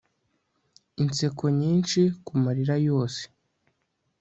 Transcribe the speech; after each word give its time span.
inseko 1.01 1.45
nyinshi 1.59 2.01
kumarira 2.25 2.75
yose 2.87 3.21